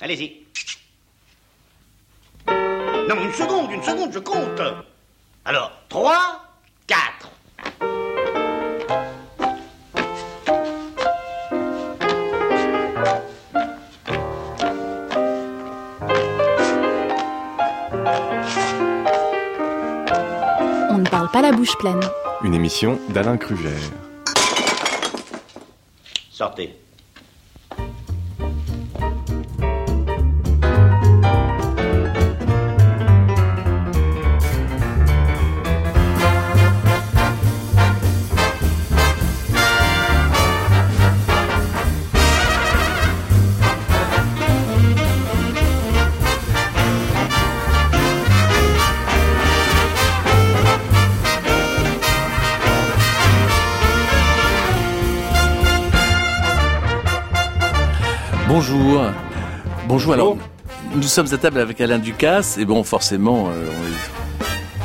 [0.00, 0.44] Allez-y.
[3.08, 4.60] Non, une seconde, une seconde, je compte.
[5.44, 6.46] Alors, 3,
[6.86, 7.30] 4.
[20.90, 22.00] On ne parle pas la bouche pleine.
[22.42, 23.70] Une émission d'Alain Kruger.
[26.30, 26.74] Sortez.
[58.46, 59.02] Bonjour.
[59.88, 60.12] Bonjour.
[60.12, 60.36] Alors,
[60.94, 63.70] nous sommes à table avec Alain Ducasse et bon, forcément, euh,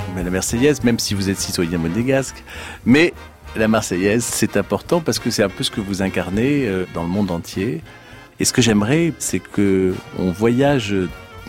[0.09, 2.42] on met la Marseillaise, même si vous êtes citoyen monégasque.
[2.86, 3.14] Mais
[3.58, 7.03] la Marseillaise, c'est important parce que c'est un peu ce que vous incarnez euh, dans
[7.03, 7.81] le monde entier.
[8.39, 10.95] Et ce que j'aimerais, c'est que on voyage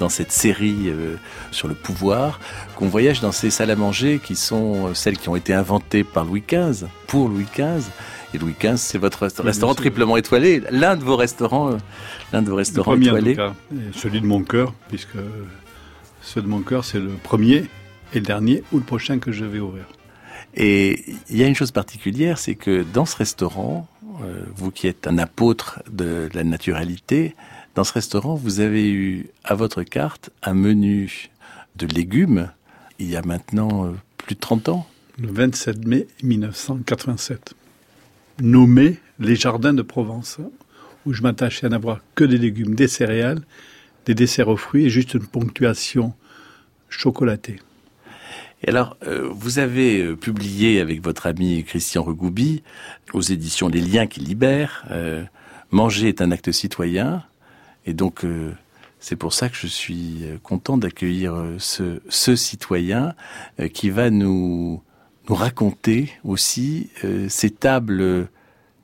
[0.00, 1.16] dans cette série euh,
[1.52, 2.40] sur le pouvoir,
[2.74, 6.02] qu'on voyage dans ces salles à manger qui sont euh, celles qui ont été inventées
[6.02, 7.84] par Louis XV, pour Louis XV.
[8.34, 11.76] Et Louis XV, c'est votre resta- Oui, restaurant triplement étoilé, l'un de vos restaurants, euh,
[12.32, 13.34] l'un de vos restaurants premier en étoilés.
[13.34, 15.16] tout cas, et celui de mon cœur, puisque
[16.22, 17.64] ceux de mon cœur, c'est le premier
[18.12, 19.84] et le dernier ou le prochain que je vais ouvrir.
[20.54, 23.88] Et il y a une chose particulière, c'est que dans ce restaurant,
[24.22, 27.34] euh, vous qui êtes un apôtre de la naturalité,
[27.74, 31.30] dans ce restaurant, vous avez eu à votre carte un menu
[31.76, 32.50] de légumes
[32.98, 34.86] il y a maintenant euh, plus de 30 ans.
[35.18, 37.54] Le 27 mai 1987,
[38.40, 40.38] nommé les jardins de Provence,
[41.06, 43.42] où je m'attachais à n'avoir que des légumes, des céréales,
[44.06, 46.14] des desserts aux fruits et juste une ponctuation
[46.88, 47.60] chocolatée.
[48.62, 52.62] Et alors, euh, vous avez euh, publié avec votre ami Christian Regoubi
[53.14, 55.24] aux éditions Les Liens qui libèrent, euh,
[55.70, 57.22] Manger est un acte citoyen.
[57.86, 58.26] Et donc,
[58.98, 63.14] c'est pour ça que je suis content d'accueillir ce, ce citoyen
[63.72, 64.82] qui va nous,
[65.28, 66.90] nous raconter aussi
[67.28, 68.28] ces tables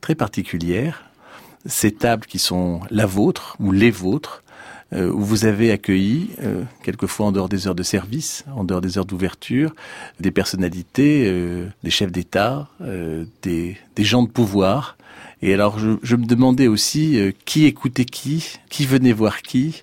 [0.06, 1.02] très particulières,
[1.64, 4.44] ces tables qui sont la vôtre ou les vôtres,
[4.92, 8.80] euh, où vous avez accueilli, euh, quelquefois en dehors des heures de service, en dehors
[8.80, 9.74] des heures d'ouverture,
[10.20, 12.68] des personnalités, euh, des chefs d'État,
[13.42, 14.96] des, gens de pouvoir.
[15.42, 19.82] Et alors je, je me demandais aussi qui écoutait qui, qui venait voir qui,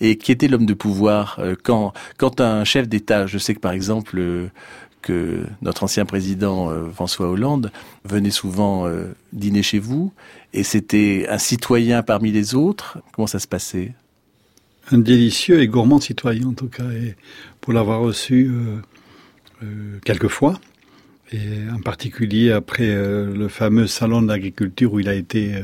[0.00, 1.40] et qui était l'homme de pouvoir.
[1.64, 4.50] Quand, quand un chef d'État, je sais que par exemple
[5.04, 7.70] que notre ancien président euh, François Hollande
[8.04, 10.12] venait souvent euh, dîner chez vous,
[10.54, 12.98] et c'était un citoyen parmi les autres.
[13.12, 13.92] Comment ça se passait?
[14.90, 17.16] Un délicieux et gourmand citoyen, en tout cas, et
[17.60, 18.50] pour l'avoir reçu
[19.62, 20.58] euh, quelques fois,
[21.32, 25.54] et en particulier après le fameux salon de l'agriculture où il a été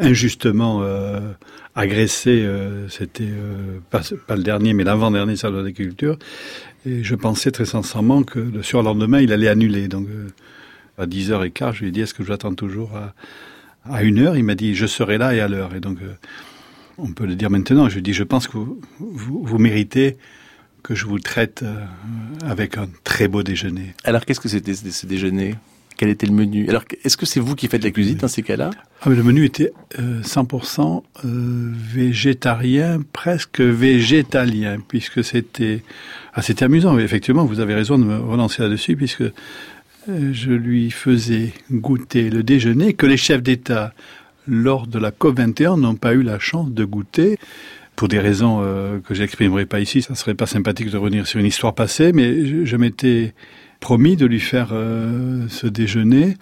[0.00, 0.82] injustement
[1.74, 2.48] agressé,
[2.88, 3.34] c'était
[3.90, 6.18] pas, pas le dernier, mais l'avant-dernier salon de l'agriculture,
[6.86, 9.88] et je pensais très sincèrement que le surlendemain, il allait annuler.
[9.88, 10.28] Donc, euh,
[10.98, 13.14] à 10h15, je lui ai dit, est-ce que je l'attends toujours à,
[13.90, 14.36] à une heure?
[14.36, 15.74] Il m'a dit, je serai là et à l'heure.
[15.74, 16.14] Et donc, euh,
[16.98, 17.88] on peut le dire maintenant.
[17.88, 20.16] Je lui dis, je pense que vous, vous, méritez
[20.82, 21.84] que je vous traite euh,
[22.46, 23.94] avec un très beau déjeuner.
[24.04, 25.54] Alors qu'est-ce que c'était ce déjeuner?
[25.96, 26.68] Quel était le menu.
[26.68, 28.70] Alors est-ce que c'est vous qui faites la cuisine dans ces cas-là?
[29.02, 35.82] Ah, le menu était euh, 100% euh, végétarien, presque végétalien, puisque c'était...
[36.32, 39.22] Ah, c'était amusant, effectivement, vous avez raison de me relancer là-dessus, puisque
[40.08, 43.92] euh, je lui faisais goûter le déjeuner que les chefs d'État,
[44.46, 47.38] lors de la COP21, n'ont pas eu la chance de goûter.
[47.96, 51.38] Pour des raisons euh, que j'exprimerai pas ici, ça serait pas sympathique de revenir sur
[51.38, 53.34] une histoire passée, mais je m'étais
[53.84, 56.38] promis de lui faire euh, ce déjeuner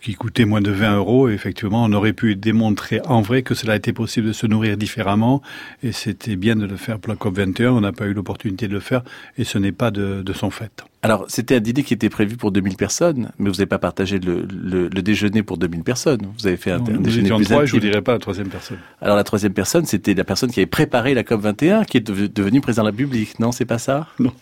[0.00, 1.28] qui coûtait moins de 20 euros.
[1.28, 4.78] Et effectivement, on aurait pu démontrer en vrai que cela était possible de se nourrir
[4.78, 5.42] différemment.
[5.82, 7.68] Et c'était bien de le faire pour la COP21.
[7.68, 9.02] On n'a pas eu l'opportunité de le faire
[9.36, 10.84] et ce n'est pas de, de son fait.
[11.02, 14.18] Alors c'était un dîner qui était prévu pour 2000 personnes, mais vous n'avez pas partagé
[14.18, 16.22] le, le- le déjeuner pour 2000 personnes.
[16.38, 18.48] Vous avez fait un, un Nous déjeuner plus trois je vous dirai pas la troisième
[18.48, 18.78] personne.
[19.02, 22.00] Alors la troisième personne, c'était la personne qui avait préparé la COP 21, qui est
[22.00, 23.38] dev- devenue président de la République.
[23.38, 24.08] Non, c'est pas ça?
[24.18, 24.32] Non.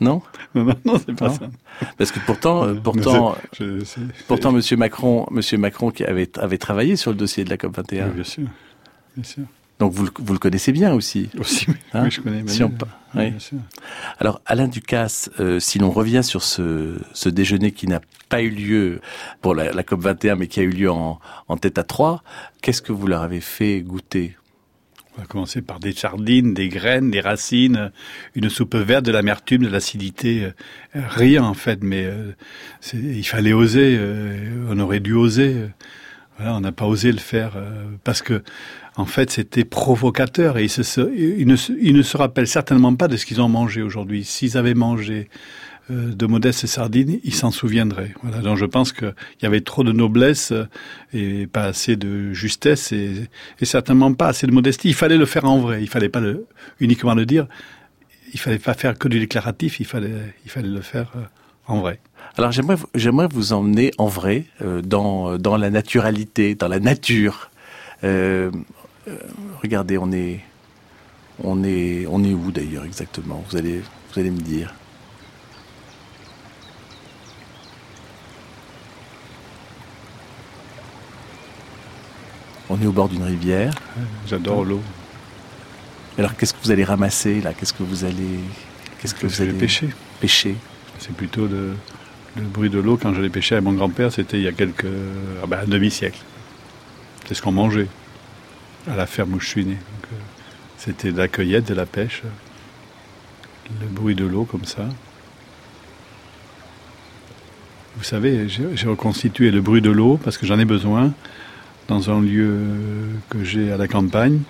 [0.00, 0.22] Non
[0.54, 1.34] Non, non, non, c'est pas Non.
[1.34, 1.48] ça.
[1.98, 3.82] Parce que pourtant, euh, pourtant, je-
[4.26, 7.76] pourtant, Monsieur Macron, Monsieur Macron qui avait avait travaillé sur le dossier de la COP
[7.76, 8.08] Oui, 21.
[8.08, 8.46] bien sûr.
[9.16, 9.44] Bien sûr.
[9.80, 11.30] Donc vous le, vous le connaissez bien aussi.
[11.38, 12.42] Aussi, oui, Hein oui, je connais.
[12.46, 12.74] Si on Oui,
[13.16, 13.30] oui.
[13.30, 13.58] bien sûr.
[14.18, 18.50] Alors Alain Ducasse, euh, si l'on revient sur ce, ce déjeuner qui n'a pas eu
[18.50, 19.00] lieu
[19.42, 21.18] pour la, la COP 21, mais qui a eu lieu en,
[21.48, 22.22] en tête à trois,
[22.62, 24.36] qu'est-ce que vous leur avez fait goûter
[25.16, 27.92] On va commencer par des sardines, des graines, des racines,
[28.34, 31.84] une soupe verte, de l'amertume, de l'acidité, euh, rien en fait.
[31.84, 32.32] Mais euh,
[32.94, 33.96] il fallait oser.
[33.96, 35.54] Euh, on aurait dû oser.
[36.36, 37.52] Voilà, on n'a pas osé le faire
[38.02, 38.42] parce que
[38.96, 43.48] en fait c'était provocateur et ils, ne se rappellent certainement pas de ce qu'ils ont
[43.48, 44.24] mangé aujourd'hui.
[44.24, 45.28] S'ils avaient mangé
[45.90, 48.14] euh, de modestes sardines, il s'en souviendrait.
[48.42, 50.64] Donc je pense qu'il y avait trop de noblesse euh,
[51.12, 53.28] et pas assez de justesse et,
[53.62, 54.88] certainement pas assez de modestie.
[54.88, 56.46] Il fallait le faire en vrai, il fallait pas le,
[56.80, 57.46] uniquement le dire,
[58.32, 61.22] il fallait pas faire que du déclaratif, il fallait, il fallait le faire euh,
[61.66, 62.00] en vrai.
[62.38, 64.46] Alors j'aimerais, j'aimerais vous emmener en vrai
[64.82, 67.50] dans, dans la naturalité, dans la nature.
[69.62, 70.40] regardez, on est,
[71.42, 73.44] on est, on est où d'ailleurs exactement?
[73.50, 74.74] Vous allez, vous allez me dire.
[82.70, 83.74] On est au bord d'une rivière.
[84.26, 84.80] J'adore l'eau.
[86.18, 87.52] Alors qu'est-ce que vous allez ramasser là?
[87.52, 88.40] Qu'est-ce que vous allez
[89.00, 89.90] Qu'est-ce que vous allez pêcher?
[90.20, 90.56] Pêcher?
[90.98, 91.74] C'est plutôt le,
[92.36, 94.12] bruit de l'eau quand je l'ai pêché avec mon grand-père.
[94.12, 94.86] C'était il y a quelques
[95.42, 96.20] ah ben, un demi-siècle.
[97.26, 97.88] C'est ce qu'on mangeait
[98.90, 99.76] à la ferme où je suis né.
[99.76, 100.16] Euh,
[100.78, 102.22] c'était de la cueillette, de la pêche,
[103.80, 104.88] le bruit de l'eau comme ça.
[107.96, 111.12] Vous savez, j'ai reconstitué le bruit de l'eau parce que j'en ai besoin
[111.88, 112.58] dans un lieu
[113.30, 114.40] que j'ai à la campagne.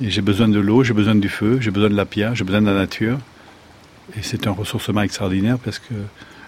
[0.00, 2.44] Et j'ai besoin de l'eau, j'ai besoin du feu, j'ai besoin de la pierre, j'ai
[2.44, 3.18] besoin de la nature.
[4.16, 5.94] Et c'est un ressourcement extraordinaire parce que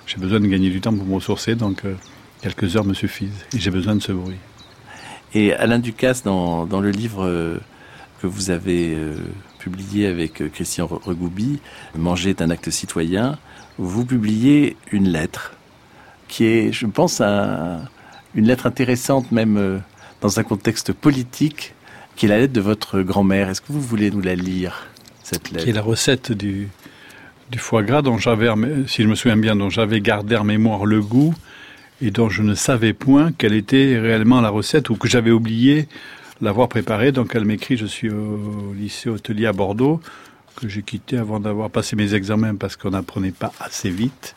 [0.06, 1.94] j'ai besoin de gagner du temps pour me ressourcer, donc euh,
[2.42, 3.44] quelques heures me suffisent.
[3.54, 4.36] Et j'ai besoin de ce bruit.
[5.34, 7.58] Et Alain Ducasse, dans, le livre euh,
[8.20, 9.16] que vous avez euh,
[9.58, 11.60] publié avec Christian Regoubi,
[11.96, 13.38] Manger est un acte citoyen,
[13.78, 15.54] vous publiez une lettre
[16.26, 19.82] qui est, je pense, une lettre intéressante même
[20.20, 21.74] dans un contexte politique,
[22.16, 23.48] qui est la lettre de votre grand-mère.
[23.48, 24.86] Est-ce que vous voulez nous la lire,
[25.22, 25.64] cette lettre?
[25.64, 26.68] Qui est la recette du,
[27.56, 28.48] foie gras dont j'avais,
[28.86, 31.34] si je me souviens bien, dont j'avais gardé en mémoire le goût
[32.00, 35.88] et dont je ne savais point quelle était réellement la recette ou que j'avais oublié
[36.40, 37.12] l'avoir préparée.
[37.12, 40.00] Donc elle m'écrit, je suis au lycée hôtelier à Bordeaux,
[40.56, 44.34] que j'ai quitté avant d'avoir passé mes examens parce qu'on n'apprenait pas assez vite.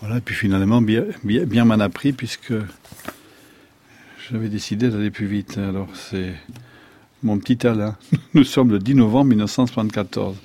[0.00, 2.52] Voilà, et puis finalement, bien, bien, bien m'en a pris puisque
[4.30, 5.58] j'avais décidé d'aller plus vite.
[5.58, 6.34] Alors c'est
[7.22, 7.96] mon petit Alain.
[8.34, 10.36] Nous sommes le 10 novembre 1974.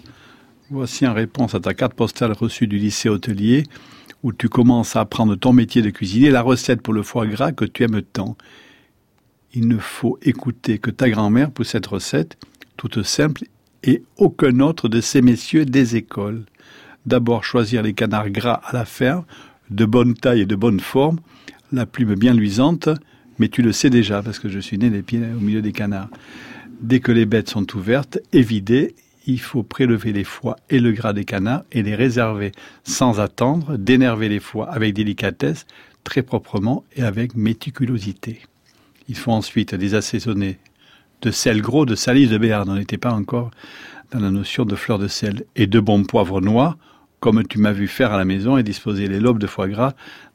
[0.69, 3.63] Voici en réponse à ta carte postale reçue du lycée hôtelier
[4.21, 7.53] où tu commences à apprendre ton métier de cuisinier, la recette pour le foie gras
[7.53, 8.35] que tu aimes tant.
[9.53, 12.37] Il ne faut écouter que ta grand-mère pour cette recette,
[12.75, 13.43] toute simple,
[13.83, 16.43] et aucun autre de ces messieurs des écoles.
[17.05, 19.23] D'abord choisir les canards gras à la ferme,
[19.69, 21.21] de bonne taille et de bonne forme,
[21.71, 22.89] la plume bien luisante,
[23.39, 25.71] mais tu le sais déjà, parce que je suis né les pieds au milieu des
[25.71, 26.09] canards.
[26.81, 28.95] Dès que les bêtes sont ouvertes et vidées,
[29.25, 32.51] il faut prélever les foies et le gras des canards et les réserver
[32.83, 35.65] sans attendre, d'énerver les foies avec délicatesse,
[36.03, 38.41] très proprement et avec méticulosité.
[39.07, 40.57] Il faut ensuite les assaisonner
[41.21, 42.69] de sel gros, de salive de béarn.
[42.69, 43.51] On n'était pas encore
[44.11, 46.77] dans la notion de fleur de sel et de bons poivres noirs,
[47.19, 49.93] comme tu m'as vu faire à la maison, et disposer les lobes de foie gras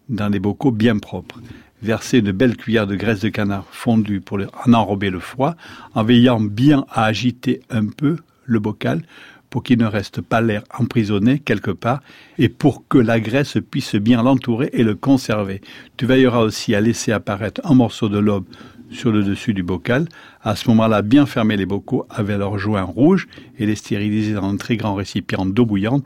[0.08, 1.40] dans des bocaux bien propres
[1.84, 5.54] verser une belle cuillère de graisse de canard fondue pour en enrober le foie,
[5.94, 9.02] en veillant bien à agiter un peu le bocal
[9.50, 12.02] pour qu'il ne reste pas l'air emprisonné quelque part
[12.38, 15.60] et pour que la graisse puisse bien l'entourer et le conserver.
[15.96, 18.46] Tu veilleras aussi à laisser apparaître un morceau de lobe
[18.90, 20.08] sur le dessus du bocal.
[20.42, 24.48] À ce moment-là, bien fermer les bocaux avec leurs joints rouges et les stériliser dans
[24.48, 26.04] un très grand récipient d'eau bouillante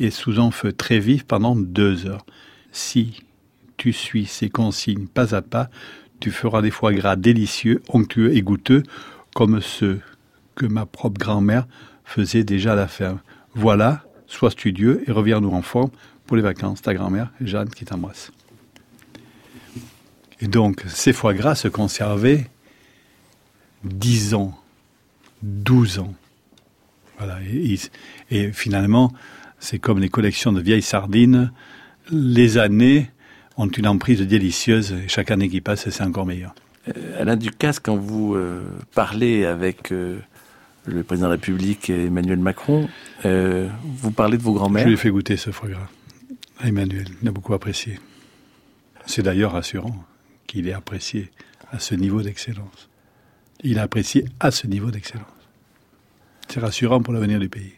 [0.00, 2.24] et sous un feu très vif pendant deux heures.
[2.72, 3.20] Si
[3.80, 5.70] tu suis ces consignes pas à pas,
[6.20, 8.82] tu feras des foie gras délicieux, onctueux et goûteux,
[9.34, 10.00] comme ceux
[10.54, 11.66] que ma propre grand-mère
[12.04, 13.20] faisait déjà à la ferme.
[13.54, 15.90] Voilà, sois studieux et reviens-nous en forme
[16.26, 16.82] pour les vacances.
[16.82, 18.32] Ta grand-mère, Jeanne, qui t'embrasse.
[20.42, 22.50] Et donc, ces foie gras se conservaient
[23.84, 24.60] 10 ans,
[25.42, 26.14] 12 ans.
[27.16, 27.38] Voilà.
[27.50, 27.78] Et,
[28.30, 29.10] et finalement,
[29.58, 31.50] c'est comme les collections de vieilles sardines.
[32.10, 33.10] Les années
[33.60, 36.54] ont une emprise délicieuse et chaque année qui passe, c'est encore meilleur.
[36.88, 38.62] Euh, Alain Ducasse, quand vous euh,
[38.94, 40.18] parlez avec euh,
[40.86, 42.88] le président de la République Emmanuel Macron,
[43.22, 45.88] vous parlez de vos grands-mères Je lui ai fait goûter ce foie gras
[46.58, 47.06] à Emmanuel.
[47.22, 48.00] Il a beaucoup apprécié.
[49.06, 49.94] C'est d'ailleurs rassurant
[50.46, 51.30] qu'il ait apprécié
[51.70, 52.88] à ce niveau d'excellence.
[53.62, 55.26] Il a apprécié à ce niveau d'excellence.
[56.48, 57.74] C'est rassurant pour l'avenir du pays.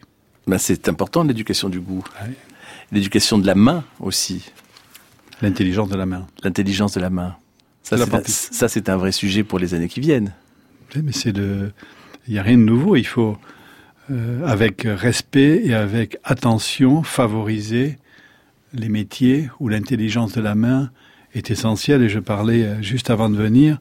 [0.47, 2.03] Ben c'est important l'éducation du goût.
[2.91, 4.49] L'éducation de la main aussi.
[5.41, 6.27] L'intelligence de la main.
[6.43, 7.35] L'intelligence de la main.
[7.83, 10.33] Ça, c'est un, vrai sujet pour les années qui viennent.
[10.95, 11.71] mais c'est de,
[12.27, 12.95] Il n'y a rien de nouveau.
[12.95, 13.37] Il faut,
[14.09, 17.97] euh, avec respect et avec attention, favoriser
[18.73, 20.91] les métiers où l'intelligence de la main
[21.33, 22.01] est essentielle.
[22.03, 23.79] Et je parlais euh, juste avant de venir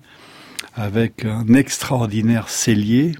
[0.75, 3.13] avec un extraordinaire cellier,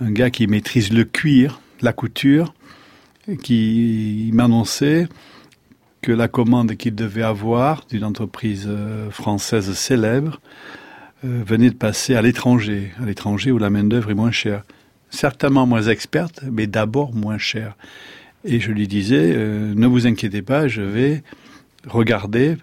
[0.00, 2.54] un gars qui maîtrise le cuir, la couture,
[3.42, 5.08] qui m'annonçait
[6.04, 10.38] que la commande qu'il devait avoir d'une entreprise euh, française célèbre
[11.24, 14.64] euh, venait de passer à l'étranger, à l'étranger où la main-d'œuvre est moins chère.
[15.08, 17.74] Certainement moins experte, mais d'abord moins chère.
[18.44, 21.22] Et je lui disais, euh, ne vous inquiétez pas, je vais
[21.86, 22.58] regarder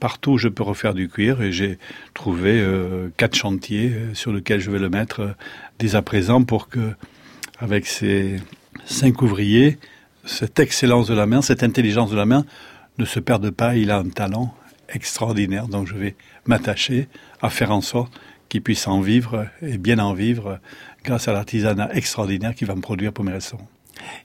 [0.00, 1.78] partout où je peux refaire du cuir et j'ai
[2.14, 2.62] trouvé
[3.16, 5.34] quatre chantiers sur lesquels je vais le mettre
[5.78, 6.92] dès à présent pour que,
[7.58, 8.36] avec ces
[8.84, 9.78] cinq ouvriers,
[10.26, 12.44] cette excellence de la main, cette intelligence de la main
[12.98, 13.76] ne se perde pas.
[13.76, 14.54] Il a un talent
[14.88, 16.14] extraordinaire, donc je vais
[16.46, 17.08] m'attacher
[17.42, 18.12] à faire en sorte
[18.48, 20.60] qu'il puisse en vivre et bien en vivre
[21.04, 23.68] grâce à l'artisanat extraordinaire qu'il va me produire pour mes restaurants.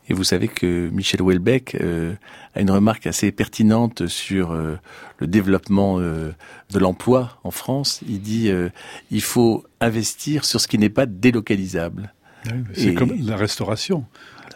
[0.10, 2.14] Et vous savez que Michel Houellebecq euh,
[2.56, 4.76] a une remarque assez pertinente sur euh,
[5.20, 6.32] le développement euh,
[6.72, 8.02] de l'emploi en France.
[8.08, 8.52] Il dit
[9.12, 12.14] il faut investir sur ce qui n'est pas délocalisable.
[12.74, 14.06] c'est comme la restauration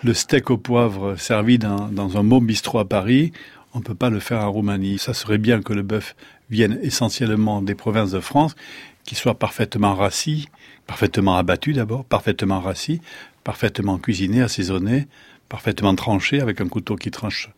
[0.04, 3.32] le steak au poivre servi dans, un bon bistrot à Paris,
[3.76, 4.98] on ne peut pas le faire en Roumanie.
[4.98, 6.16] Ça serait bien que le bœuf
[6.50, 8.56] vienne essentiellement des provinces de France,
[9.04, 10.48] qu'il soit parfaitement rassis,
[10.88, 13.02] parfaitement abattu d'abord, parfaitement rassis,
[13.44, 15.08] parfaitement cuisiné, assaisonné,
[15.50, 17.50] parfaitement tranché avec un couteau qui tranche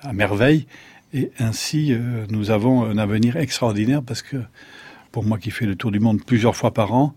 [0.00, 0.66] à merveille.
[1.12, 4.38] Et ainsi, euh, nous avons un avenir extraordinaire parce que,
[5.12, 7.14] pour moi qui fais le tour du monde plusieurs fois par an,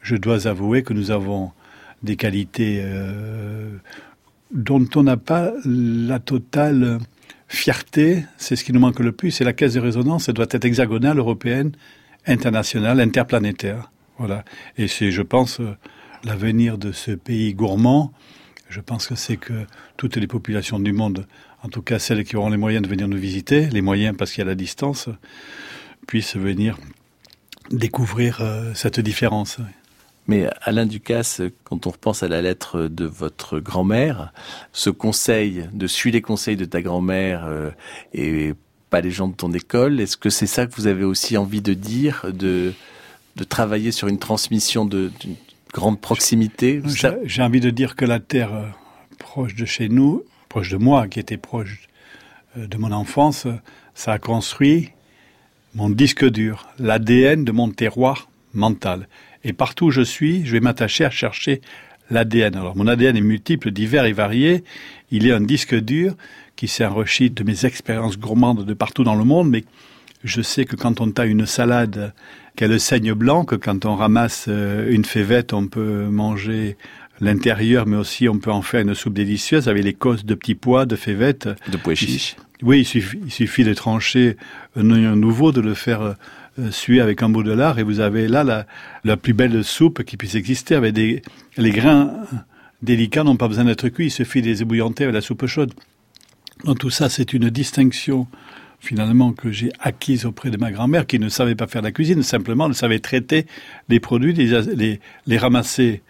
[0.00, 1.52] je dois avouer que nous avons
[2.02, 3.76] des qualités euh,
[4.52, 6.98] dont on n'a pas la totale
[7.48, 8.24] fierté.
[8.36, 9.30] C'est ce qui nous manque le plus.
[9.30, 10.28] C'est la caisse de résonance.
[10.28, 11.72] Elle doit être hexagonale, européenne,
[12.26, 13.90] internationale, interplanétaire.
[14.18, 14.44] Voilà.
[14.76, 15.76] Et c'est, je pense, euh,
[16.24, 18.12] l'avenir de ce pays gourmand.
[18.68, 21.26] Je pense que c'est que toutes les populations du monde,
[21.62, 24.32] en tout cas celles qui auront les moyens de venir nous visiter, les moyens parce
[24.32, 25.08] qu'il y a la distance,
[26.06, 26.78] puissent venir
[27.70, 29.58] découvrir euh, cette différence.
[30.26, 34.32] Mais Alain Ducasse, quand on repense à la lettre de votre grand-mère,
[34.72, 37.70] ce conseil de suivre les conseils de ta grand-mère euh,
[38.14, 38.54] et
[38.88, 41.60] pas les gens de ton école, est-ce que c'est ça que vous avez aussi envie
[41.60, 42.72] de dire, de,
[43.36, 45.36] de travailler sur une transmission de, d'une
[45.72, 46.80] grande proximité
[47.24, 48.66] J'ai envie de dire que la terre euh,
[49.18, 51.88] proche de chez nous, proche de moi, qui était proche
[52.56, 53.46] euh, de mon enfance,
[53.94, 54.90] ça a construit
[55.74, 59.08] mon disque dur, l'ADN de mon terroir mental.
[59.44, 61.60] Et partout où je suis, je vais m'attacher à chercher
[62.10, 62.56] l'ADN.
[62.56, 64.64] Alors mon ADN est multiple, divers et varié.
[65.10, 66.14] Il est un disque dur
[66.56, 69.64] qui s'est enrichi de mes expériences gourmandes de partout dans le monde, mais
[70.22, 72.14] je sais que quand on taille une salade,
[72.56, 76.76] qu'elle saigne blanc, que quand on ramasse euh, une févette, on peut manger
[77.20, 80.54] l'intérieur, mais aussi on peut en faire une soupe délicieuse avec les cosses de petits
[80.54, 81.48] pois, de févettes.
[81.70, 82.36] De pois chiches.
[82.62, 84.36] Oui, il suffit, il suffit de trancher
[84.76, 86.14] un oignon nouveau, de le faire euh,
[86.70, 88.66] suer avec un bout de lard et vous avez là la,
[89.04, 91.22] la plus belle soupe qui puisse exister avec des
[91.56, 92.12] les grains
[92.82, 95.72] délicats n'ont pas besoin d'être cuits, il suffit de les ébouillanter avec la soupe chaude.
[96.64, 98.28] Donc tout ça, c'est une distinction
[98.78, 102.22] finalement que j'ai acquise auprès de ma grand-mère qui ne savait pas faire la cuisine,
[102.22, 103.46] simplement elle savait traiter
[103.88, 106.02] les produits, les, les ramasser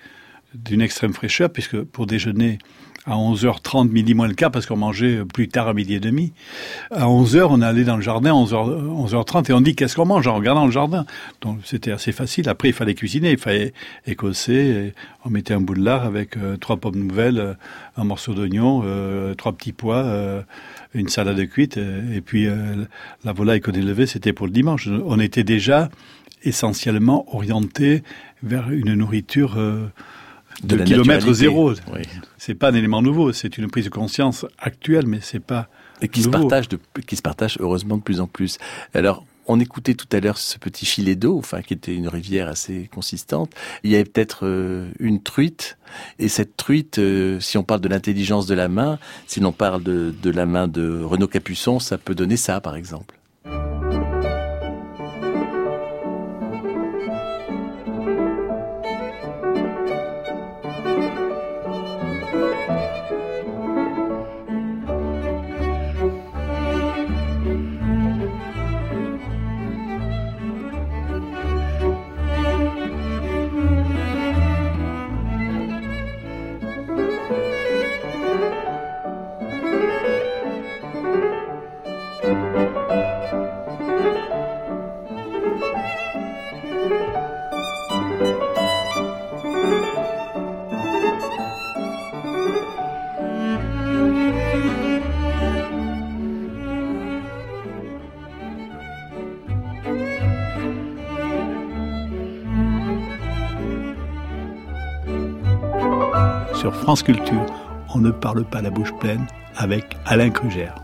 [0.55, 2.59] d'une extrême fraîcheur, puisque pour déjeuner,
[3.07, 6.33] à 11h30, midi moins le quart, parce qu'on mangeait plus tard à midi et demi.
[6.91, 10.27] À 11h, on allait dans le jardin, 11h, 11h30, et on dit qu'est-ce qu'on mange
[10.27, 11.05] en regardant le jardin?
[11.43, 12.49] Donc c'était assez facile.
[12.49, 13.75] Après, il fallait cuisiner, il fallait
[14.07, 14.95] écosser.
[15.25, 17.55] on mettait un bout de lard avec euh, trois pommes nouvelles, euh,
[17.97, 20.05] un morceau d'oignon, euh, trois petits pois,
[20.95, 22.47] une salade cuite, et puis
[23.25, 24.89] la volaille qu'on élevait, c'était pour le dimanche.
[24.89, 25.91] On était déjà
[26.43, 28.03] essentiellement orienté
[28.43, 29.57] vers une nourriture
[30.63, 31.73] de, kilomètre zéro.
[31.93, 32.03] Oui.
[32.39, 35.69] C'est pas un élément nouveau, c'est une prise de conscience actuelle, mais c'est pas
[36.01, 38.59] et qui se partage de, qui se partage heureusement de plus en plus.
[38.95, 42.49] Alors, on écoutait tout à l'heure ce petit filet d'eau, enfin qui était une rivière
[42.49, 43.51] assez consistante.
[43.83, 45.77] Il y avait peut-être euh, une truite,
[46.19, 49.83] et cette truite, euh, si on parle de l'intelligence de la main, si l'on parle
[49.83, 53.15] de, de la main de Renaud Capuçon, ça peut donner ça, par exemple.
[106.85, 107.47] France Culture.
[107.95, 109.27] On ne parle pas la bouche pleine
[109.57, 110.75] avec Alain Krugère.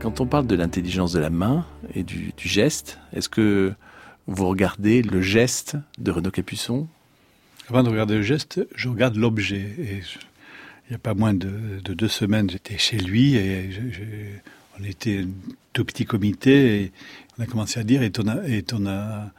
[0.00, 3.72] Quand on parle de l'intelligence de la main et du, du geste, est-ce que
[4.26, 6.86] vous regardez le geste de Renaud Capuçon?
[7.68, 9.66] Avant de regarder le geste, je regarde l'objet.
[9.78, 10.18] Et je-
[10.88, 14.80] il n'y a pas moins de, de deux semaines, j'étais chez lui et je- je-
[14.80, 15.28] on était un
[15.72, 16.92] tout petit comité et
[17.38, 18.10] on a commencé à dire et
[18.46, 19.30] et a-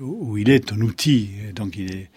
[0.00, 1.30] où il est ton outil.
[1.54, 2.10] Donc il est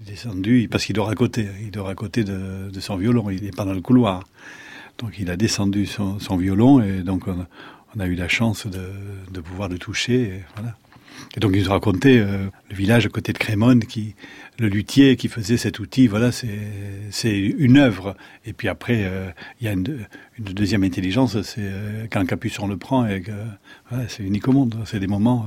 [0.00, 1.48] descendu parce qu'il dort à côté.
[1.62, 3.30] Il dort à côté de, son violon.
[3.30, 4.24] Il n'est pas dans le couloir.
[4.98, 9.68] Donc il a descendu son, violon et donc on a, eu la chance de, pouvoir
[9.68, 10.44] le toucher.
[10.54, 10.76] Voilà.
[11.36, 14.14] Et donc il nous racontait euh, le village à côté de Crémone, qui,
[14.58, 16.06] le luthier qui faisait cet outil.
[16.06, 18.16] Voilà, c'est une œuvre.
[18.44, 19.28] Et puis après, euh,
[19.60, 20.06] il y a une,
[20.38, 23.22] deuxième intelligence, c'est euh, quand Capuçon le prend et
[23.90, 24.76] voilà, c'est unique au monde.
[24.86, 25.46] C'est des moments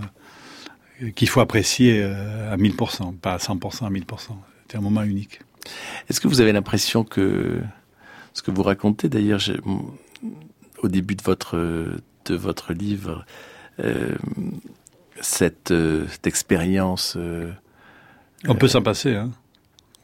[1.01, 4.03] euh, qu'il faut apprécier euh, à 1000%, pas à 100%, à 1000%.
[4.67, 5.39] C'est un moment unique.
[6.09, 7.59] Est-ce que vous avez l'impression que
[8.33, 9.41] ce que vous racontez, d'ailleurs,
[10.81, 11.57] au début de votre
[12.25, 13.25] de votre livre,
[15.21, 17.15] cette, euh, cette expérience.
[17.17, 17.51] euh,
[18.47, 19.15] On peut s'en passer.
[19.15, 19.31] Hein.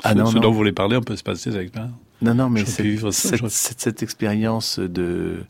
[0.03, 0.41] Ah ce, non, ce non.
[0.41, 1.93] dont vous voulez parler, on peut se passer cette expérience.
[2.21, 5.43] non, non, mais cette, ça, cette, expérience de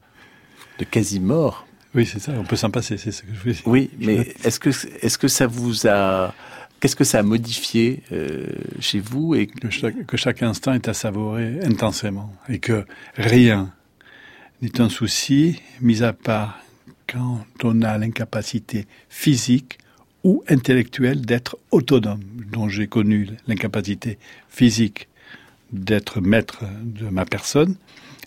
[0.79, 1.65] de quasi mort.
[1.93, 3.67] Oui, c'est ça, on peut s'en passer, c'est ce que je voulais dire.
[3.67, 6.33] Oui, mais est-ce que est-ce que ça vous a
[6.79, 8.47] qu'est-ce que ça a modifié euh,
[8.79, 13.71] chez vous et que chaque, que chaque instant est à savourer intensément et que rien
[14.61, 16.59] n'est un souci, mis à part
[17.07, 19.79] quand on a l'incapacité physique
[20.23, 24.17] ou intellectuelle d'être autonome, dont j'ai connu l'incapacité
[24.49, 25.07] physique
[25.71, 27.75] d'être maître de ma personne.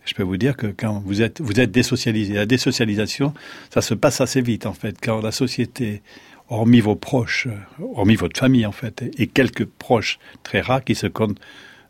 [0.05, 3.35] Je peux vous dire que quand vous êtes, désocialisé, la désocialisation,
[3.73, 4.97] ça se passe assez vite en fait.
[5.03, 6.03] Quand la société,
[6.49, 7.49] hormis vos proches,
[7.95, 11.41] hormis votre famille en fait, et quelques proches très rares qui se comptent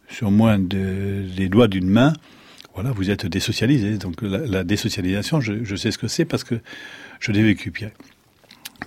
[0.08, 2.12] sur moins de, des doigts d'une main,
[2.74, 3.98] voilà, vous êtes désocialisé.
[3.98, 6.57] Donc la, désocialisation, je, sais ce que c'est parce que
[7.20, 7.70] je l'ai vécu.
[7.70, 7.87] Puis,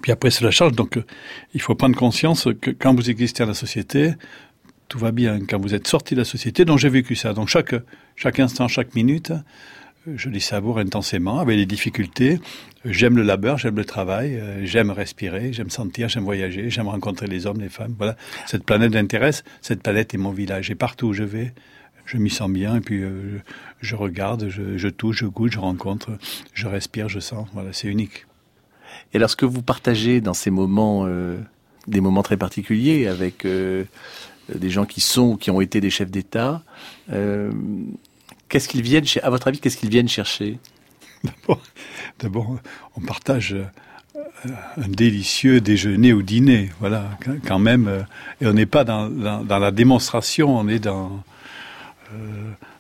[0.02, 0.74] puis après, c'est la charge.
[0.74, 1.06] Donc euh,
[1.54, 4.14] il faut prendre conscience que quand vous existez dans la société,
[4.88, 5.40] tout va bien.
[5.46, 7.34] Quand vous êtes sorti de la société, donc j'ai vécu ça.
[7.34, 7.76] Donc chaque,
[8.16, 9.32] chaque instant, chaque minute,
[10.08, 12.40] euh, je les savoure intensément, avec les difficultés.
[12.86, 17.28] J'aime le labeur, j'aime le travail, euh, j'aime respirer, j'aime sentir, j'aime voyager, j'aime rencontrer
[17.28, 17.94] les hommes, les femmes.
[17.98, 18.16] Voilà,
[18.48, 19.44] cette planète m'intéresse.
[19.62, 20.72] Cette planète est mon village.
[20.72, 21.54] Et partout où je vais,
[22.06, 22.76] je m'y sens bien.
[22.78, 23.40] Et puis euh,
[23.82, 26.12] je regarde, je, je touche, je goûte, je rencontre,
[26.54, 27.48] je respire, je sens.
[27.54, 28.26] Voilà, c'est unique.
[29.14, 31.38] Et lorsque vous partagez dans ces moments, euh,
[31.88, 33.86] des moments très particuliers avec euh,
[34.54, 36.62] des gens qui sont ou qui ont été des chefs d'État,
[38.50, 40.60] qu'est-ce qu'ils viennent, à votre avis, qu'est-ce qu'ils viennent chercher?
[42.20, 42.58] D'abord,
[42.98, 43.56] on partage
[44.46, 48.06] un délicieux déjeuner ou dîner, voilà, quand- même.
[48.42, 51.24] Et on n'est pas dans, dans, dans la démonstration, on est dans,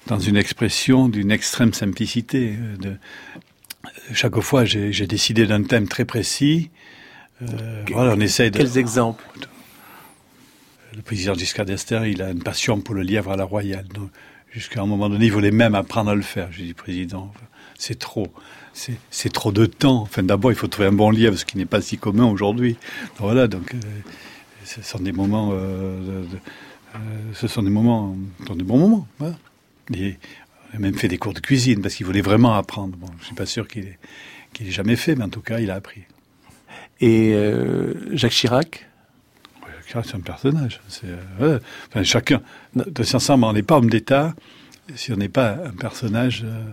[0.07, 2.55] dans une expression d'une extrême simplicité.
[2.59, 2.95] euh, De,
[4.13, 6.69] chaque fois, j'ai décidé d'un thème très précis.
[7.41, 8.57] Euh, voilà, on essaye de.
[8.57, 9.23] Quels exemples?
[10.95, 13.87] Le président Giscard d'Estaing, il a une passion pour le lièvre à la royale.
[13.93, 14.09] Donc,
[14.51, 16.49] jusqu'à un moment donné, il voulait même apprendre à le faire.
[16.51, 17.31] J'ai dit, président,
[17.77, 18.27] c'est trop.
[18.73, 20.01] C'est trop de temps.
[20.01, 22.77] Enfin, d'abord, il faut trouver un bon lièvre, ce qui n'est pas si commun aujourd'hui.
[23.19, 23.77] Voilà, donc, euh,
[24.65, 26.39] ce sont des moments, euh, de- de- euh,
[27.33, 28.15] ce sont des moments,
[28.47, 29.07] sont des bons moments.
[29.19, 29.35] Voilà.
[29.93, 30.17] Et
[30.73, 32.97] on a même fait des cours de cuisine parce qu'il voulait vraiment apprendre.
[32.97, 35.75] Bon, je suis pas sûr qu'il ait, jamais fait, mais en tout cas, il a
[35.75, 36.03] appris.
[36.99, 38.87] Et euh, Jacques Chirac?
[39.63, 40.79] Ouais, Chirac, c'est un personnage.
[41.03, 41.63] Euh, ouais.
[41.89, 42.41] enfin, chacun,
[42.75, 44.33] de ensemble, on n'est pas homme d'État
[44.95, 46.63] si on n'est pas un personnage euh,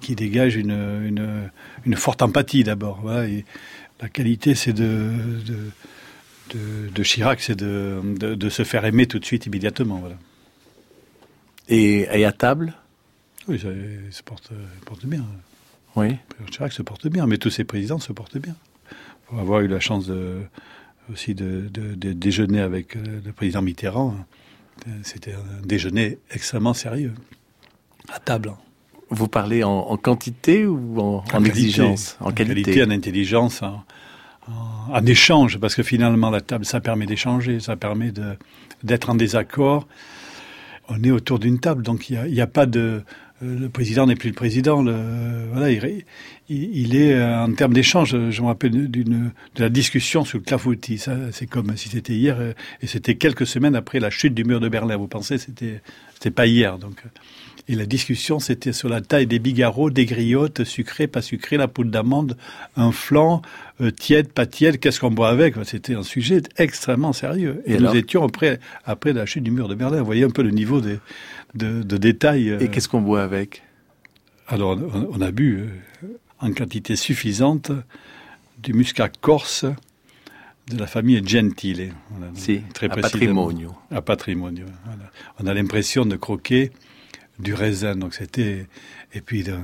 [0.00, 1.50] qui dégage une, une,
[1.86, 3.00] une forte empathie d'abord.
[3.02, 3.28] Voilà,
[4.00, 5.10] la qualité, c'est de,
[5.46, 5.56] de,
[6.54, 9.98] de, de Chirac, c'est de, de, de se faire aimer tout de suite, immédiatement.
[9.98, 10.16] Voilà.
[11.68, 12.74] et, et à table?
[13.48, 15.24] Oui, ça, il se porte, il porte bien.
[15.96, 16.16] Oui.
[16.50, 18.54] Chirac se porte bien, mais tous ces présidents se portent bien.
[19.26, 20.42] Pour avoir eu la chance de,
[21.10, 24.14] aussi de, de, de déjeuner avec euh, le président Mitterrand,
[24.86, 27.14] euh, c'était un déjeuner extrêmement sérieux,
[28.12, 28.52] à table.
[29.10, 31.50] Vous parlez en, en quantité ou en, en qualité.
[31.50, 32.16] exigence?
[32.20, 33.84] En qualité, en intelligence, en,
[34.48, 38.12] en- en échange, parce que finalement, la table, ça permet d'échanger, ça permet
[38.82, 39.86] d'être en désaccord.
[40.88, 43.02] On est autour d'une table, donc il n'y a, pas de...
[43.42, 44.82] euh, Le président n'est plus le président.
[44.82, 46.04] Le, voilà, il,
[46.52, 48.16] il est euh, en termes d'échange.
[48.30, 50.98] Je me rappelle d'une de la discussion sur le clafoutis.
[50.98, 54.44] Ça, c'est comme si c'était hier, euh, et c'était quelques semaines après la chute du
[54.44, 54.96] mur de Berlin.
[54.96, 55.80] Vous pensez, c'était
[56.14, 57.02] c'était pas hier, donc.
[57.68, 61.68] Et la discussion, c'était sur la taille des bigarros, des griottes, sucrées, pas sucrées, la
[61.68, 62.36] poudre d'amande,
[62.76, 63.40] un flan,
[63.80, 65.54] euh, tiède, pas tiède, qu'est-ce qu'on boit avec?
[65.64, 67.62] C'était un sujet extrêmement sérieux.
[67.66, 69.98] Et, nous étions après, après la chute du mur de Berlin.
[69.98, 70.98] Vous voyez un peu le niveau de,
[71.54, 72.56] de, de détail.
[72.60, 73.62] Et qu'est-ce qu'on boit avec?
[74.48, 74.76] Alors,
[75.10, 75.68] on, a bu
[76.42, 77.72] en quantité suffisante
[78.58, 79.64] du muscat corse
[80.68, 81.94] de la famille Gentile.
[82.34, 83.74] si, très à patrimonio.
[83.90, 84.66] À patrimonio.
[85.38, 86.70] On a l'impression de croquer
[87.38, 87.96] du raisin.
[87.96, 88.66] Donc c'était
[89.14, 89.56] et puis euh,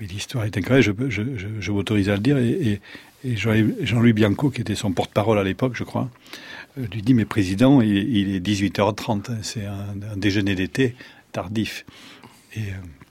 [0.00, 1.10] l'histoire est incroyable.
[1.10, 2.80] Je, je, je, m'autorise à le dire et,
[3.24, 6.10] et, Jean-Louis Bianco, qui était son porte-parole à l'époque, je crois,
[6.76, 10.96] euh, lui dit mais président, il, est 18h30, hein, c'est un, déjeuner d'été
[11.30, 11.84] tardif.
[12.56, 13.01] Et euh,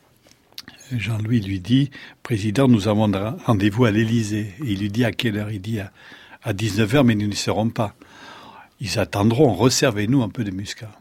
[0.97, 1.91] Jean-Louis lui dit,
[2.23, 3.11] Président, nous avons
[3.45, 4.53] rendez-vous à l'Élysée.
[4.63, 5.51] Il lui dit à quelle heure?
[5.51, 7.95] Il dit à, 19h, mais nous n'y serons pas.
[8.79, 10.91] Ils attendront, resservez-nous un peu de muscat.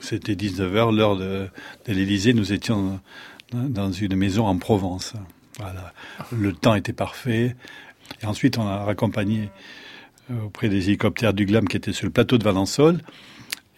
[0.00, 1.48] C'était 19h, l'heure de,
[1.86, 2.34] l'Élysée.
[2.34, 3.00] Nous étions
[3.52, 5.14] dans une maison en Provence.
[5.58, 5.92] Voilà.
[6.32, 7.56] Le temps était parfait.
[8.22, 9.48] Et ensuite, on a raccompagné
[10.30, 13.00] euh, auprès des hélicoptères du GLAM qui étaient sur le plateau de Valençol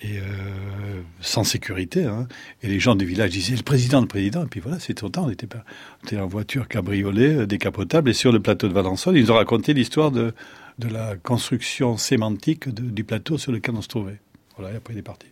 [0.02, 2.04] et euh, sans sécurité.
[2.04, 2.26] Hein.
[2.62, 4.44] Et les gens du village disaient le président, le président.
[4.44, 5.26] Et puis voilà, c'était autant.
[5.26, 8.10] On était, on était en voiture cabriolet, euh, décapotable.
[8.10, 10.34] Et sur le plateau de Valençol, ils nous ont raconté l'histoire de,
[10.78, 14.20] de la construction sémantique du plateau sur lequel on se trouvait.
[14.58, 15.26] Voilà, et après il est parti.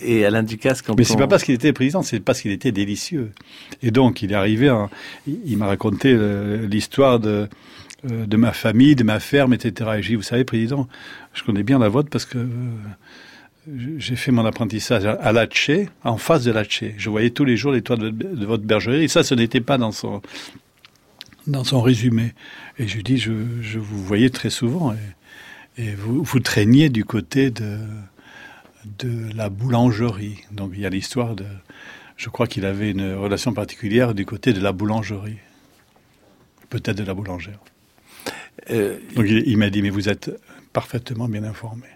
[0.00, 2.72] Et Alain Ducasse, quand Mais c'est pas parce qu'il était président, c'est parce qu'il était
[2.72, 3.30] délicieux.
[3.82, 4.74] Et donc, il est arrivé,
[5.28, 7.48] il, m'a raconté euh, l'histoire de,
[8.02, 9.90] de ma famille, de ma ferme, etc.
[9.98, 10.88] Et j'ai dit, vous savez, président,
[11.34, 12.38] je connais bien la vôtre parce que
[13.66, 16.94] j'ai fait mon apprentissage à Latché, en face de Latché.
[16.98, 19.04] Je voyais tous les jours les toits de, votre bergerie.
[19.04, 20.20] Et ça, ce n'était pas dans son,
[21.46, 22.34] dans son résumé.
[22.78, 24.92] Et je lui dis, je, je vous voyais très souvent.
[24.92, 27.78] Et, et vous, vous traîniez du côté de,
[28.98, 30.38] de la boulangerie.
[30.50, 31.46] Donc il y a l'histoire de...
[32.16, 35.38] Je crois qu'il avait une relation particulière du côté de la boulangerie.
[36.68, 37.58] Peut-être de la boulangère.
[38.70, 40.30] Euh, Donc il, il m'a dit, mais vous êtes
[40.72, 41.86] parfaitement bien informé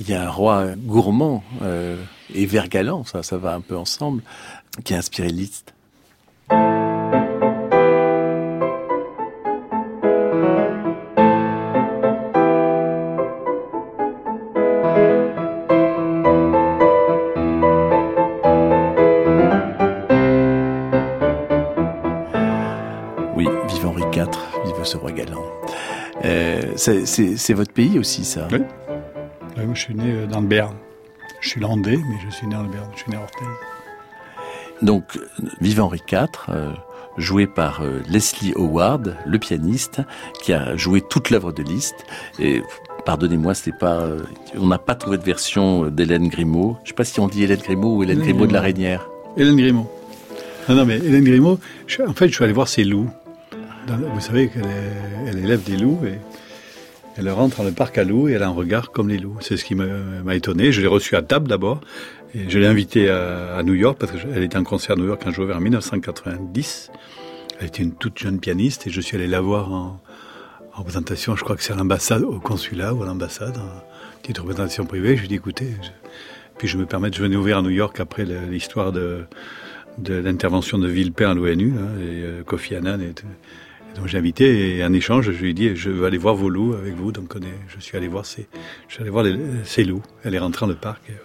[0.00, 2.02] il y a un roi gourmand euh,
[2.34, 4.22] et vergalant, ça, ça va un peu ensemble,
[4.84, 5.74] qui a inspiré Liszt.
[23.36, 24.26] Oui, vive Henri IV,
[24.64, 25.44] vive ce roi galant.
[26.24, 28.48] Euh, c'est votre pays aussi, ça?
[29.74, 30.76] Je suis né euh, dans le Béarn.
[31.40, 32.88] Je suis landais, mais je suis né dans le Béarn.
[32.94, 33.44] Je suis né à Orthez.
[34.80, 35.18] Donc,
[35.60, 36.72] Vive Henri IV, euh,
[37.16, 40.00] joué par euh, Leslie Howard, le pianiste,
[40.42, 41.94] qui a joué toute l'œuvre de Liszt.
[42.38, 42.62] Et
[43.04, 44.08] pardonnez-moi, c'est pas,
[44.56, 46.76] on n'a pas trouvé de version d'Hélène Grimaud.
[46.78, 49.08] Je ne sais pas si on dit Hélène Grimaud ou Hélène, Grimaud de la Reynière.
[49.36, 49.90] Hélène Grimaud.
[50.68, 51.58] Non, non, mais Hélène Grimaud,
[52.06, 53.10] en fait, je suis allé voir ses loups.
[53.86, 54.62] vous savez qu'elle
[55.26, 56.18] elle élève des loups et
[57.16, 59.36] elle rentre dans le parc à loups et elle a un regard comme les loups.
[59.40, 60.72] C'est ce qui m'a étonné.
[60.72, 61.80] Je l'ai reçue à table d'abord.
[62.34, 65.32] Je l'ai invitée à, New York parce qu'elle était en concert à New York un
[65.32, 66.90] jour vers 1990.
[67.60, 70.00] Elle était une toute jeune pianiste et je suis allé la voir en,
[70.72, 73.58] représentation, je crois que c'est à l'ambassade, au consulat ou à l'ambassade,
[74.22, 75.16] petite représentation privée.
[75.16, 75.66] Je lui ai dit écoutez,
[76.56, 79.26] puis je me permets, je venais ouvrir à New York après l'histoire de,
[80.08, 83.12] l'intervention de Villepin à l'ONU, et euh, Kofi Annan et,
[83.94, 86.48] donc j'ai invité et en échange, je lui ai dit je veux aller voir vos
[86.48, 87.12] loups avec vous.
[87.12, 88.48] Donc on est, je suis allé voir ces,
[88.88, 89.24] je suis allé voir
[89.64, 90.02] ces loups.
[90.24, 91.02] Elle est rentrée dans le parc.
[91.08, 91.16] Et, euh,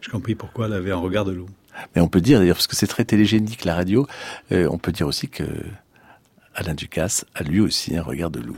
[0.00, 1.48] j'ai compris pourquoi elle avait un regard de loup.
[1.94, 4.06] Mais on peut dire d'ailleurs parce que c'est très télégénique la radio,
[4.52, 5.44] euh, on peut dire aussi que
[6.54, 8.56] Alain Ducasse a lui aussi un regard de loup.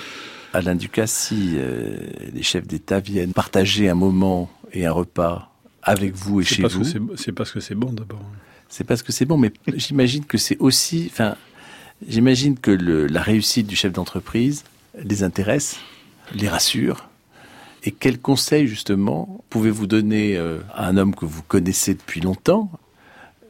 [0.54, 1.96] Alain Ducasse, si euh,
[2.32, 5.50] les chefs d'État viennent partager un moment et un repas
[5.82, 6.84] avec vous et chez vous,
[7.16, 8.22] c'est parce que c'est bon d'abord.
[8.68, 11.36] C'est parce que c'est bon, mais j'imagine que c'est aussi, enfin
[12.08, 14.64] J'imagine que la réussite du chef d'entreprise
[15.02, 15.78] les intéresse,
[16.34, 17.08] les rassure.
[17.84, 22.70] Et quels conseils, justement, pouvez-vous donner euh, à un homme que vous connaissez depuis longtemps,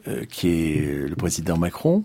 [0.07, 2.03] euh, qui est le président Macron,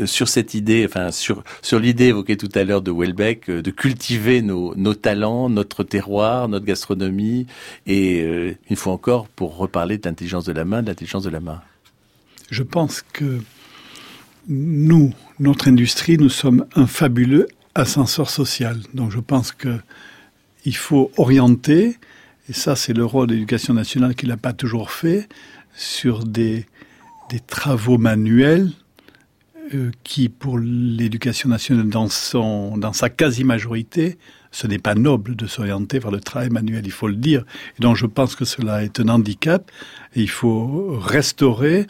[0.00, 3.70] euh, sur cette idée, enfin sur sur l'idée évoquée tout à l'heure de Welbeck, de
[3.70, 7.46] cultiver nos, nos talents, notre terroir, notre gastronomie,
[7.86, 11.40] et une fois encore pour reparler de l'intelligence de la main, de l'intelligence de la
[11.40, 11.62] main?
[12.50, 13.40] Je pense que
[14.48, 18.80] nous, notre industrie, nous sommes un fabuleux ascenseur social.
[18.94, 19.78] Donc je pense que
[20.64, 21.96] il faut orienter,
[22.48, 25.28] et ça c'est le rôle de l'éducation nationale qui l'a pas toujours fait,
[25.74, 26.66] sur des,
[27.30, 28.72] des travaux manuels
[29.74, 34.18] euh, qui, pour l'éducation nationale dans, son, dans sa quasi-majorité,
[34.52, 37.44] ce n'est pas noble de s'orienter vers le travail manuel, il faut le dire.
[37.78, 39.70] Et donc je pense que cela est un handicap
[40.14, 41.86] et il faut restaurer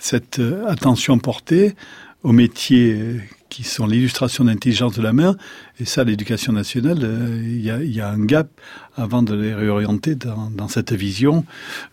[0.00, 1.76] cette euh, attention portée
[2.24, 5.36] aux métiers qui sont l'illustration d'intelligence de la main.
[5.80, 8.48] Et ça, l'éducation nationale, euh, il y, a, un gap
[8.96, 11.44] avant de les réorienter dans, cette vision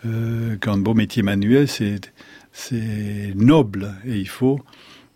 [0.05, 4.59] euh, qu'un beau métier manuel, c'est noble et il faut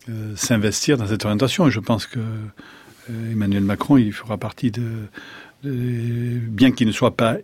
[0.09, 1.67] euh, s'investir dans cette orientation.
[1.67, 5.07] Et je pense que euh, Emmanuel Macron, il fera partie de,
[5.63, 7.37] bien qu'il ne soit pas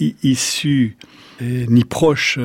[0.00, 0.96] issu
[1.40, 2.38] ni proche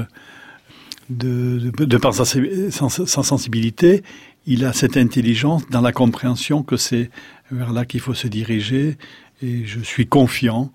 [1.09, 4.03] de, par sa, sensibilité,
[4.45, 7.09] il a cette intelligence dans la compréhension que c'est
[7.51, 8.97] vers là qu'il faut se diriger.
[9.41, 10.71] Et je suis confiant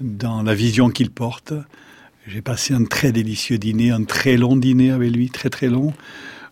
[0.00, 1.52] dans la vision qu'il porte.
[2.26, 5.94] J'ai passé un très délicieux dîner, un très long dîner avec lui, très très long.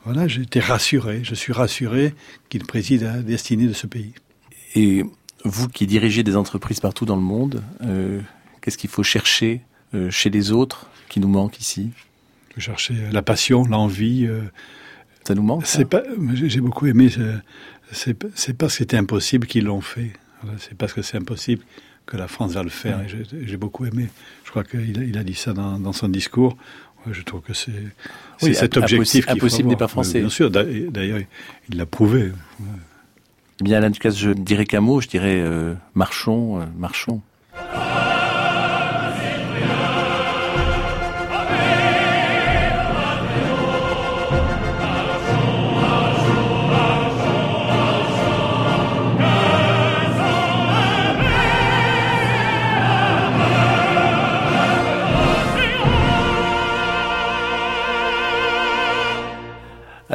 [0.04, 2.14] Voilà, j'étais rassuré, je suis rassuré
[2.48, 4.14] qu'il préside à la destinée de ce pays.
[4.76, 5.04] Et
[5.44, 8.20] vous qui dirigez des entreprises partout dans le monde, euh,
[8.60, 9.62] qu'est-ce qu'il faut chercher
[9.94, 11.90] euh, chez les autres qui nous manque ici?
[12.58, 14.26] Chercher la passion, l'envie.
[14.26, 14.42] Euh,
[15.24, 16.02] ça nous manque C'est pas.
[16.34, 17.10] J'ai beaucoup aimé.
[17.92, 20.12] C'est parce que c'était impossible qu'ils l'ont fait.
[20.58, 21.62] C'est parce que c'est impossible
[22.06, 22.98] que la France va le faire.
[22.98, 23.06] Ouais.
[23.44, 24.08] J'ai beaucoup aimé.
[24.44, 26.56] Je crois qu'il a, il a dit ça dans, dans son discours.
[27.04, 27.72] Ouais, je trouve que c'est
[28.42, 30.20] oui, cet objectif impossible n'est pas français.
[30.20, 30.50] Bien sûr.
[30.50, 31.20] D'ailleurs,
[31.68, 32.32] il l'a prouvé.
[32.60, 32.66] Ouais.
[33.60, 37.22] Eh bien, Alain Ducasse, je dirais qu'un mot, je dirais euh, marchons, euh, marchons.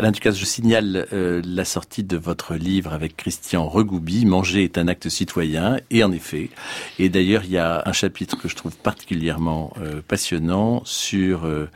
[0.02, 4.80] Alain Ducasse, je signale euh, la sortie de votre livre avec Christian Regoubi, Manger est
[4.80, 6.50] un acte citoyen, et en effet,
[6.98, 11.70] et d'ailleurs il y a un chapitre que je trouve particulièrement euh, passionnant sur euh,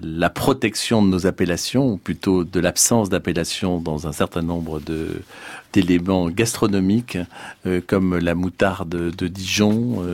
[0.00, 4.80] la protection de nos appellations, ou plutôt de l'absence d'appellation dans un certain nombre
[5.72, 7.18] d'éléments gastronomiques,
[7.88, 10.04] comme la moutarde de Dijon,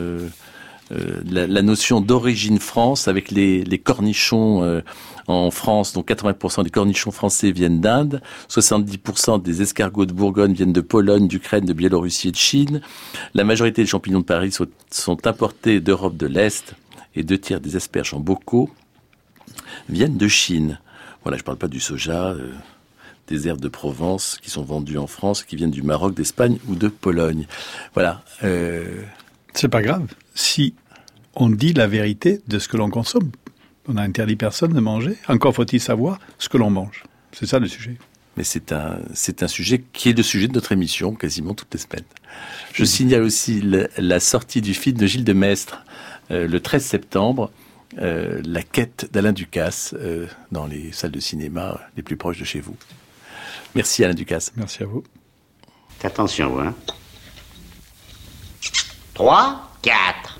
[1.25, 4.81] la, la, notion d'origine France avec les, cornichons euh,
[5.27, 10.73] en France, dont 80% des cornichons français viennent d'Inde, 70% des escargots de Bourgogne viennent
[10.73, 12.81] de Pologne, d'Ukraine, de Biélorussie et de Chine.
[13.33, 16.75] La majorité des champignons de Paris sont, sont importés d'Europe de l'Est
[17.15, 18.69] et deux tiers des asperges en bocaux
[19.89, 20.79] viennent de Chine.
[21.23, 22.31] Voilà, je ne parle pas du soja.
[22.31, 22.51] Euh,
[23.27, 26.75] des herbes de Provence qui sont vendues en France, qui viennent du Maroc, d'Espagne ou
[26.75, 27.47] de Pologne.
[27.93, 28.23] Voilà.
[28.43, 29.03] Euh...
[29.53, 30.07] C'est pas grave.
[30.33, 30.73] Si
[31.35, 33.31] on dit la vérité de ce que l'on consomme.
[33.87, 35.17] On a interdit personne de manger.
[35.27, 37.03] Encore faut-il savoir ce que l'on mange.
[37.31, 37.97] C'est ça le sujet.
[38.37, 41.73] Mais c'est un, c'est un sujet qui est le sujet de notre émission quasiment toutes
[41.73, 42.05] les semaines.
[42.73, 45.83] Je signale aussi le, la sortie du film de Gilles de Maistre
[46.31, 47.51] euh, le 13 septembre,
[47.99, 52.45] euh, La quête d'Alain Ducasse euh, dans les salles de cinéma les plus proches de
[52.45, 52.77] chez vous.
[53.75, 54.53] Merci Alain Ducasse.
[54.55, 55.03] Merci à vous.
[56.03, 56.73] Attention, hein.
[59.13, 60.39] 3, 4.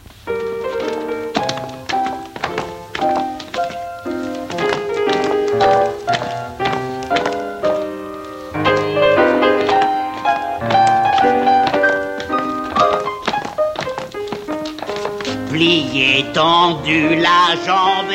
[15.50, 18.12] Plié, tendu, la jambe.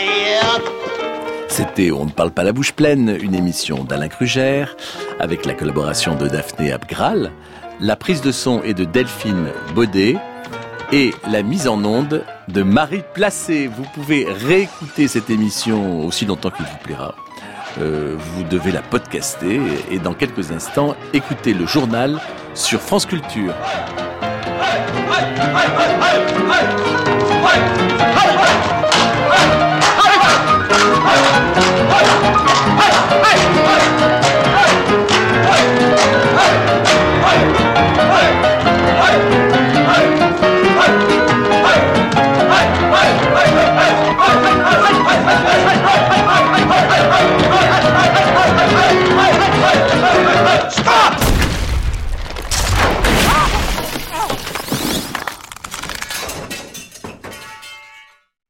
[1.49, 4.77] C'était On ne parle pas la bouche pleine, une émission d'Alain Crugère,
[5.19, 7.33] avec la collaboration de Daphné Abgral,
[7.81, 10.17] la prise de son est de Delphine Baudet,
[10.93, 13.67] et la mise en onde de Marie Placé.
[13.67, 17.15] Vous pouvez réécouter cette émission aussi longtemps qu'il vous plaira.
[17.79, 22.21] Vous devez la podcaster et dans quelques instants écouter le journal
[22.55, 23.53] sur France Culture.